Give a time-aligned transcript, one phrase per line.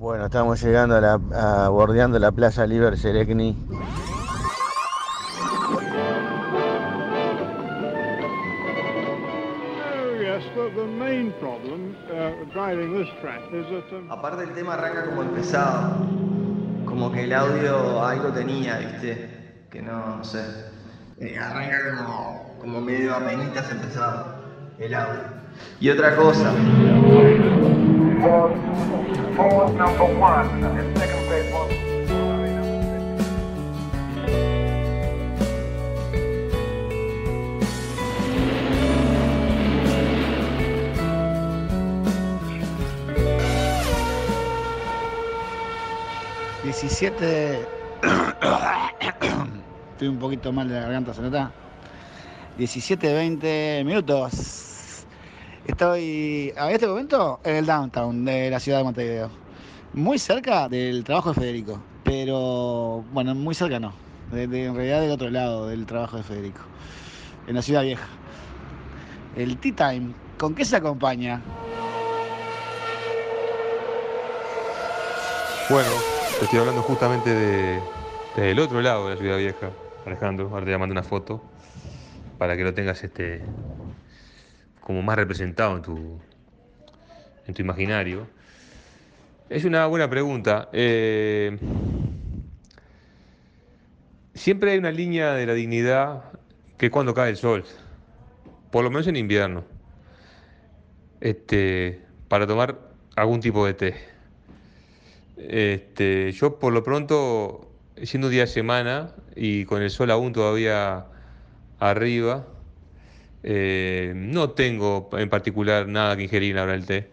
[0.00, 2.96] Bueno, estamos llegando a la, a- bordeando la Plaza Liber
[11.38, 16.06] problem uh, driving this track is that um, Aparte el tema arranca como empezado.
[16.86, 19.28] Como que el audio algo tenía, ¿viste?
[19.70, 20.42] Que no, no sé.
[21.18, 24.40] Eh, arranca como, como medio apenitas empezado
[24.80, 25.20] el audio.
[25.78, 26.54] Y otra cosa.
[46.64, 47.66] Diecisiete...
[49.92, 51.52] Estoy un poquito mal de la garganta, ¿se nota?
[52.56, 54.69] 17, 20 minutos.
[55.74, 59.30] Estoy a este momento en el downtown de la ciudad de Montevideo.
[59.92, 61.80] Muy cerca del trabajo de Federico.
[62.02, 63.92] Pero, bueno, muy cerca no.
[64.32, 66.62] De- en realidad del otro lado del trabajo de Federico.
[67.46, 68.04] En la ciudad vieja.
[69.36, 70.12] El tea time.
[70.38, 71.40] ¿Con qué se acompaña?
[75.68, 75.90] Bueno,
[76.40, 77.80] te estoy hablando justamente de,
[78.36, 79.70] del otro lado de la ciudad vieja,
[80.04, 80.48] Alejandro.
[80.52, 81.40] Ahora te mando una foto
[82.38, 83.44] para que lo tengas este
[84.90, 86.20] como más representado en tu,
[87.46, 88.26] en tu imaginario.
[89.48, 90.68] Es una buena pregunta.
[90.72, 91.56] Eh,
[94.34, 96.24] siempre hay una línea de la dignidad
[96.76, 97.64] que es cuando cae el sol,
[98.72, 99.62] por lo menos en invierno,
[101.20, 102.76] este, para tomar
[103.14, 103.94] algún tipo de té.
[105.36, 107.70] Este, yo por lo pronto,
[108.02, 111.06] siendo día de semana y con el sol aún todavía
[111.78, 112.44] arriba,
[113.42, 117.10] eh, no tengo en particular nada que ingerir ahora el té.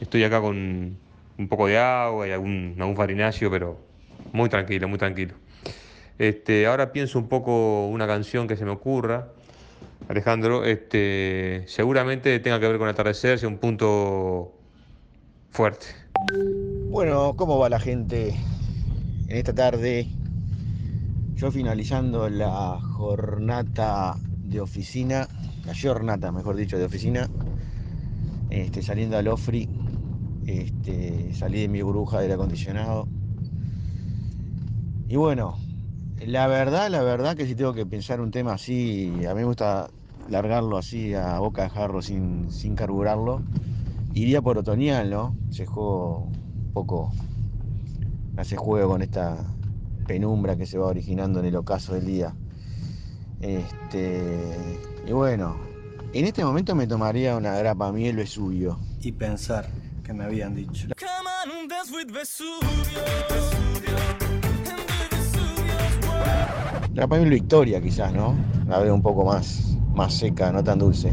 [0.00, 0.96] Estoy acá con
[1.38, 3.78] un poco de agua y algún, algún farinacio, pero
[4.32, 5.34] muy tranquilo, muy tranquilo.
[6.18, 9.28] Este, ahora pienso un poco una canción que se me ocurra.
[10.08, 14.52] Alejandro, este, seguramente tenga que ver con atardecer, sea un punto
[15.50, 15.86] fuerte.
[16.90, 18.34] Bueno, ¿cómo va la gente
[19.28, 20.08] en esta tarde?
[21.36, 24.18] Yo finalizando la jornada
[24.52, 25.26] de oficina,
[25.64, 27.28] la jornada, mejor dicho, de oficina,
[28.50, 29.68] este, saliendo al Ofri,
[30.46, 33.08] este, salí de mi burbuja del acondicionado.
[35.08, 35.58] Y bueno,
[36.20, 39.44] la verdad, la verdad que si tengo que pensar un tema así, a mí me
[39.46, 39.88] gusta
[40.26, 43.42] largarlo así a boca de jarro sin, sin carburarlo.
[44.14, 45.36] Iría por otoñal, ¿no?
[45.50, 47.12] Se juego un poco,
[48.36, 49.56] hace juego con esta
[50.06, 52.36] penumbra que se va originando en el ocaso del día.
[53.42, 54.56] Este,
[55.04, 55.56] y bueno,
[56.12, 58.78] en este momento me tomaría una grapa miel Vesubio.
[59.00, 59.68] Y pensar
[60.04, 60.86] que me habían dicho.
[66.94, 68.36] Grapa miel Victoria quizás, ¿no?
[68.68, 71.12] La veo un poco más, más seca, no tan dulce.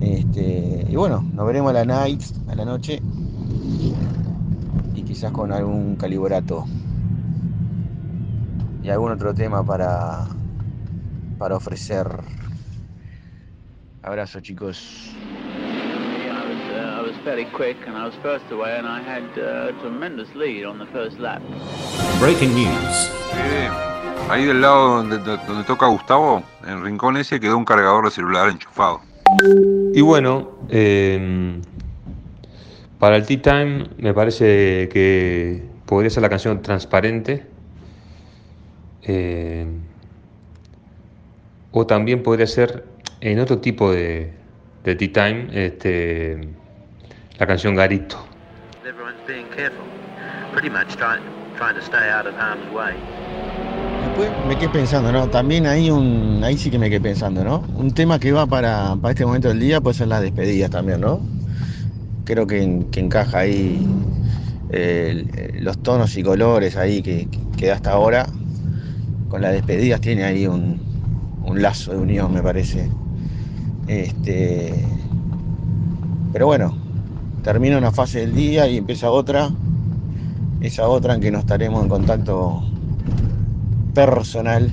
[0.00, 3.00] Este, y bueno, nos veremos a la night, a la noche.
[4.96, 6.64] Y quizás con algún calibrato.
[8.82, 10.26] Y algún otro tema para,
[11.44, 12.06] para ofrecer.
[14.02, 15.12] Abrazo chicos.
[15.12, 19.72] I was, I was fairly quick and I was first away and I had a
[19.82, 21.42] tremendous lead on the first lap.
[22.18, 23.10] Breaking news.
[24.30, 28.10] Ahí del lado donde, donde toca Gustavo, en el rincón ese, quedó un cargador de
[28.10, 29.02] celular enchufado.
[29.92, 31.60] Y bueno, eh,
[32.98, 37.44] para el Tea Time me parece que podría ser la canción Transparente.
[39.02, 39.66] eh,
[41.74, 42.84] o también podría ser
[43.20, 44.32] en otro tipo de,
[44.84, 46.38] de Tea Time este,
[47.38, 48.16] la canción Garito.
[48.86, 49.84] Everyone's being careful.
[50.52, 51.22] Pretty much trying,
[51.56, 52.94] trying to stay out of harm's way.
[54.04, 55.28] Después me quedé pensando, ¿no?
[55.28, 57.64] También ahí un, ahí sí que me quedé pensando, ¿no?
[57.74, 61.00] Un tema que va para, para este momento del día puede ser las despedidas también,
[61.00, 61.26] ¿no?
[62.24, 63.84] Creo que, en- que encaja ahí
[64.68, 65.26] eh,
[65.60, 68.28] los tonos y colores ahí que, que da hasta ahora.
[69.28, 70.83] Con las despedidas tiene ahí un,
[71.44, 72.88] un lazo de unión, me parece.
[73.86, 74.74] Este,
[76.32, 76.76] pero bueno,
[77.42, 79.50] termina una fase del día y empieza otra.
[80.60, 82.62] Esa otra en que no estaremos en contacto
[83.94, 84.70] personal,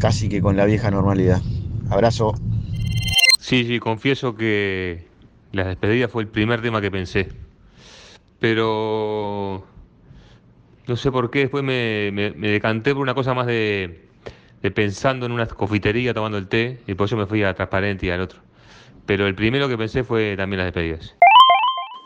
[0.00, 1.40] casi que con la vieja normalidad.
[1.90, 2.34] Abrazo.
[3.38, 5.06] Sí, sí, confieso que
[5.52, 7.28] las despedidas fue el primer tema que pensé.
[8.40, 9.64] Pero
[10.88, 14.05] no sé por qué después me, me- me decanté por una cosa más de,
[14.66, 18.06] de pensando en una confitería tomando el té y por eso me fui a Transparente
[18.06, 18.40] y al otro.
[19.06, 21.14] Pero el primero que pensé fue también las despedidas.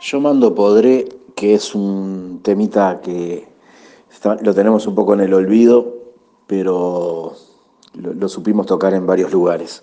[0.03, 3.49] Yo mando podré que es un temita que
[4.43, 5.95] lo tenemos un poco en el olvido,
[6.47, 7.35] pero
[7.95, 9.83] lo, lo supimos tocar en varios lugares.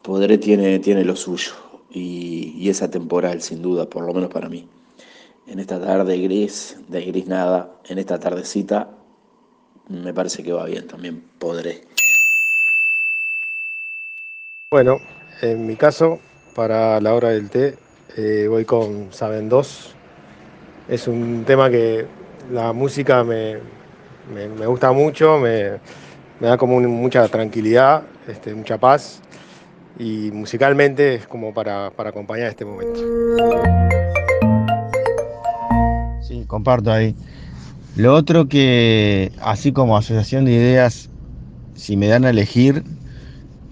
[0.00, 1.52] Podré tiene, tiene lo suyo
[1.90, 4.66] y, y es atemporal, sin duda, por lo menos para mí.
[5.46, 8.88] En esta tarde gris, de gris nada, en esta tardecita,
[9.90, 11.82] me parece que va bien también, podré.
[14.72, 14.98] Bueno,
[15.42, 16.20] en mi caso,
[16.54, 17.76] para la hora del té,
[18.16, 19.94] eh, voy con Saben 2.
[20.88, 22.06] Es un tema que
[22.52, 23.56] la música me,
[24.32, 25.80] me- me gusta mucho, me,
[26.38, 29.20] me da como un- mucha tranquilidad, este, mucha paz
[29.98, 33.00] y musicalmente es como para, para acompañar este momento.
[36.22, 37.14] Sí, comparto ahí.
[37.96, 41.10] Lo otro que, así como asociación de ideas,
[41.74, 42.84] si me dan a elegir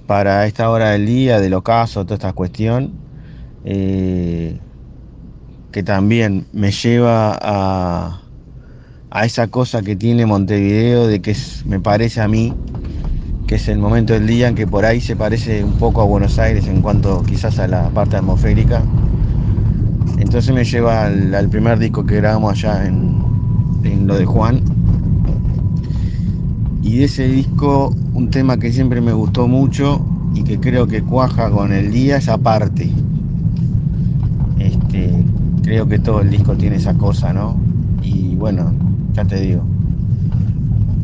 [0.07, 2.93] para esta hora del día, del ocaso, toda esta cuestión,
[3.65, 4.59] eh,
[5.71, 8.23] que también me lleva a,
[9.11, 12.53] a esa cosa que tiene Montevideo, de que me parece a mí
[13.47, 16.05] que es el momento del día en que por ahí se parece un poco a
[16.05, 18.83] Buenos Aires en cuanto quizás a la parte atmosférica.
[20.19, 23.28] Entonces me lleva al, al primer disco que grabamos allá en,
[23.85, 24.61] en lo de Juan.
[26.83, 30.05] Y de ese disco, un tema que siempre me gustó mucho
[30.35, 32.91] y que creo que cuaja con el día es aparte.
[34.59, 35.13] Este,
[35.63, 37.57] creo que todo el disco tiene esa cosa, ¿no?
[38.03, 38.73] Y bueno,
[39.13, 39.63] ya te digo,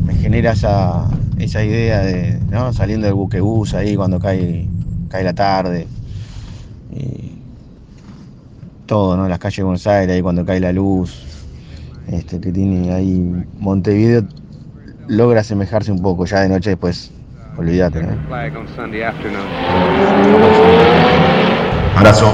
[0.05, 1.07] me genera esa,
[1.37, 2.73] esa idea de, ¿no?
[2.73, 4.67] Saliendo del buquebús ahí cuando cae,
[5.09, 5.87] cae la tarde.
[6.91, 7.41] Y
[8.85, 9.27] todo, ¿no?
[9.27, 11.34] Las calles de Buenos Aires, ahí cuando cae la luz.
[12.11, 14.23] Este, que tiene ahí Montevideo
[15.07, 17.11] logra asemejarse un poco, ya de noche después,
[17.57, 18.15] olvídate, ¿no?
[18.75, 19.43] Sunday afternoon.
[21.95, 22.31] Abrazo.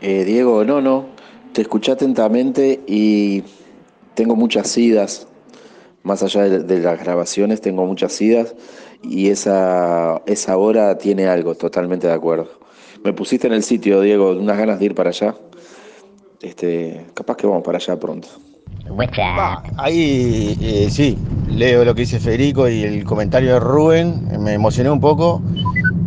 [0.00, 1.06] Eh, Diego, no, no,
[1.52, 3.42] te escuché atentamente y
[4.14, 5.26] tengo muchas idas,
[6.02, 8.54] más allá de, de las grabaciones, tengo muchas idas
[9.02, 12.48] y esa, esa hora tiene algo, totalmente de acuerdo.
[13.04, 15.34] Me pusiste en el sitio, Diego, unas ganas de ir para allá.
[16.40, 18.28] Este, capaz que vamos para allá pronto.
[19.76, 24.90] Ahí eh, sí, leo lo que dice Federico y el comentario de Rubén, me emocioné
[24.90, 25.42] un poco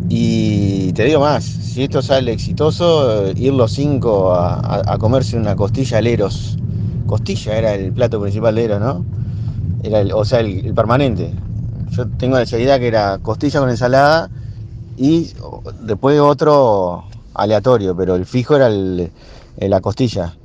[0.10, 4.98] y te digo más, si esto sale exitoso, eh, ir los cinco a, a- a
[5.00, 6.58] comerse una costilla al Eros.
[7.06, 9.06] Costilla era el plato principal de Eros, ¿no?
[9.84, 11.36] Era el, o sea, el, el permanente.
[11.92, 14.31] Yo tengo esa idea que era costilla con ensalada
[14.98, 15.34] y
[15.81, 19.12] después otro aleatorio, pero el fijo era el,
[19.57, 20.36] el- la costilla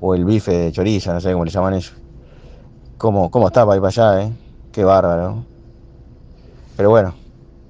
[0.00, 1.92] o el bife de chorizo, no sé cómo le llaman ellos.
[2.98, 4.32] ¿Cómo, cómo está para ir para allá, eh?
[4.72, 5.44] Qué bárbaro.
[6.76, 7.14] Pero bueno,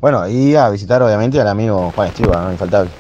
[0.01, 2.53] bueno, y a visitar obviamente al amigo Juan Estiva, ¿no?
[2.53, 2.91] Infaltable.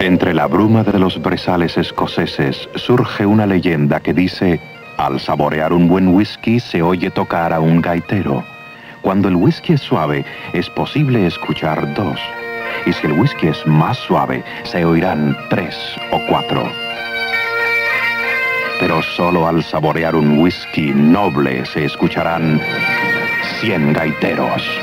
[0.00, 4.60] Entre la bruma de los brezales escoceses surge una leyenda que dice,
[4.96, 8.42] al saborear un buen whisky se oye tocar a un gaitero.
[9.02, 12.18] Cuando el whisky es suave, es posible escuchar dos.
[12.86, 15.76] Y si el whisky es más suave, se oirán tres
[16.12, 16.70] o cuatro.
[18.78, 22.60] Pero solo al saborear un whisky noble se escucharán
[23.60, 24.62] 100 gaiteros.—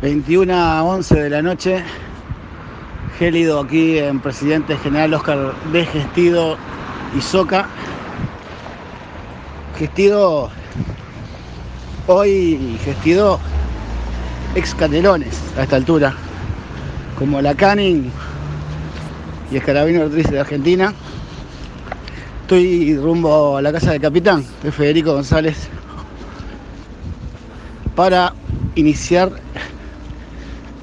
[0.00, 1.82] 21 a 11 de la noche,
[3.18, 6.56] gélido aquí en Presidente General Oscar de Gestido
[7.16, 7.66] y Soca.
[9.76, 10.50] Gestido,
[12.08, 13.38] hoy Gestido
[14.54, 16.14] ex Canelones a esta altura,
[17.18, 18.10] como la Canning
[19.52, 20.94] y Escarabino Ortiz de Argentina.
[22.42, 25.68] Estoy rumbo a la casa del capitán, de Federico González,
[27.94, 28.32] para
[28.74, 29.30] iniciar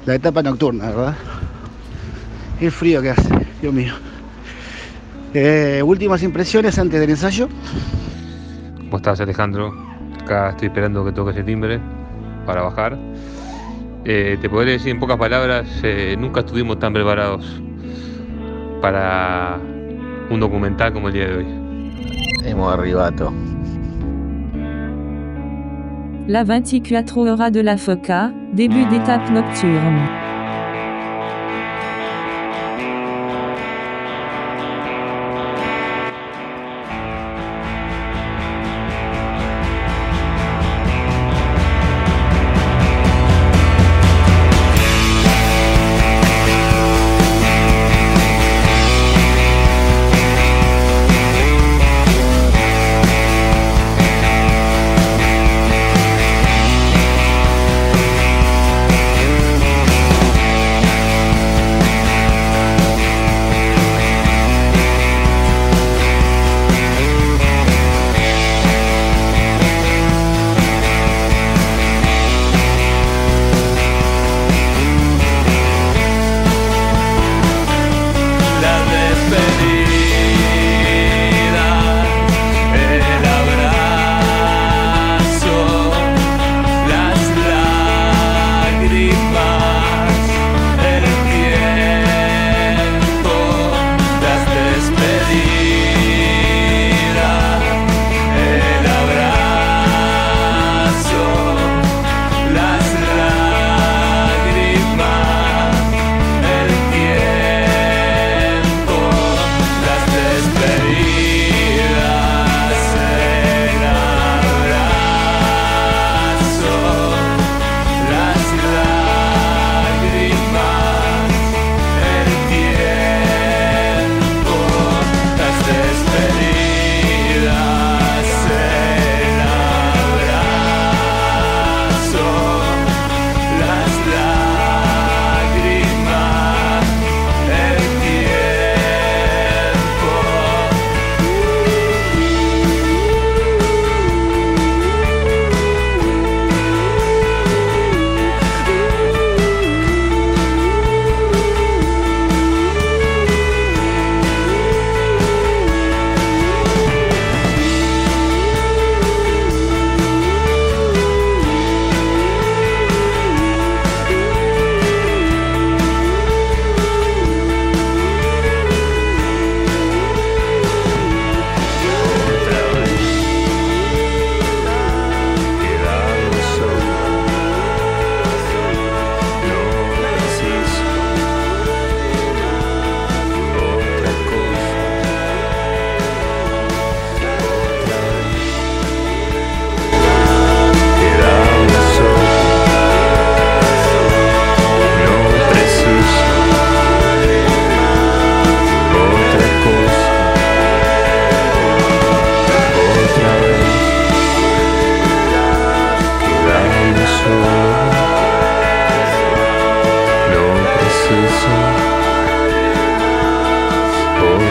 [0.06, 1.16] la etapa nocturna, ¿verdad?
[2.60, 3.28] Qué frío que hace,
[3.60, 3.94] Dios mío.
[5.34, 7.48] Eh, últimas impresiones antes del ensayo.
[8.78, 9.85] ¿Cómo estás, Alejandro?
[10.26, 11.78] Acá estoy esperando que toques el timbre
[12.46, 12.98] para bajar.
[14.04, 17.62] Eh, te podré decir en pocas palabras, eh, nunca estuvimos tan preparados
[18.82, 19.56] para
[20.28, 21.46] un documental como el día de hoy.
[22.44, 23.32] Hemos arribato.
[26.26, 30.25] La 24 heures de la FOCA, début d'étape nocturne.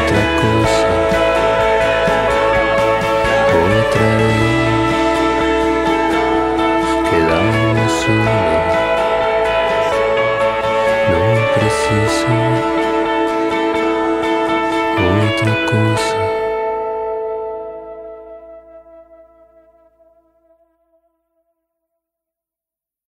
[0.05, 0.87] otra cosa,
[3.79, 4.24] otra